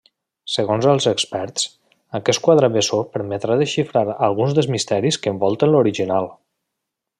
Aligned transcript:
Segons 0.51 0.85
els 0.93 1.05
experts, 1.11 1.65
aquest 2.21 2.43
quadre 2.47 2.71
bessó 2.77 3.03
permetrà 3.17 3.59
desxifrar 3.61 4.05
alguns 4.29 4.57
dels 4.61 4.73
misteris 4.77 5.23
que 5.27 5.37
envolten 5.37 5.75
l'original. 5.77 6.35